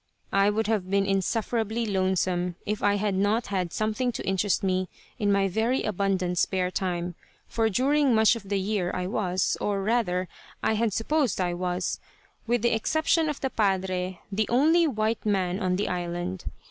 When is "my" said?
5.31-5.47